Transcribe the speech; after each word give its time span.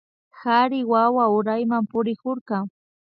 Kari 0.39 0.79
wawa 0.91 1.23
urayman 1.37 1.83
purikurka 1.89 2.57